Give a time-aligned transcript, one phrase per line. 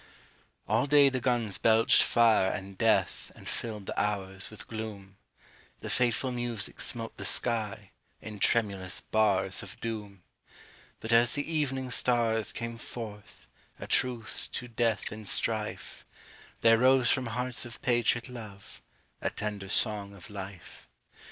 [0.67, 5.17] ALL day the guns belched fire and death And filled the hours with gloom;
[5.81, 10.23] The fateful music smote the sky In tremulous bars of doom;
[11.01, 13.45] But as the evening stars came forth
[13.79, 16.03] A truce to death and strife,
[16.61, 18.81] There rose from hearts of patriot love
[19.21, 20.89] A tender song of life.